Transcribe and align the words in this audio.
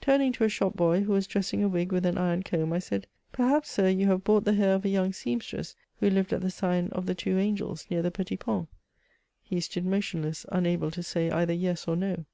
Turning 0.00 0.32
to 0.32 0.42
a 0.42 0.48
shop 0.48 0.74
boy, 0.74 1.04
who 1.04 1.12
was 1.12 1.28
dressing 1.28 1.62
a 1.62 1.68
wig 1.68 1.92
with 1.92 2.04
an 2.04 2.18
iron 2.18 2.42
comb, 2.42 2.72
I 2.72 2.80
said, 2.80 3.06
"Perhaps, 3.30 3.70
sir, 3.70 3.88
you 3.88 4.06
have 4.08 4.24
bought 4.24 4.44
the 4.44 4.54
hair 4.54 4.74
of 4.74 4.84
a 4.84 4.88
young 4.88 5.12
seamstress 5.12 5.76
who 6.00 6.10
lived 6.10 6.32
at 6.32 6.40
the 6.40 6.50
sign 6.50 6.88
of 6.88 7.06
the 7.06 7.14
Two 7.14 7.38
Angels, 7.38 7.86
near 7.88 8.02
the 8.02 8.10
Petit 8.10 8.38
Pont?" 8.38 8.68
He 9.40 9.60
stood 9.60 9.86
motionless, 9.86 10.44
unable 10.50 10.90
to 10.90 11.02
say 11.04 11.30
either 11.30 11.54
yes 11.54 11.86
or 11.86 11.94
no. 11.94 12.24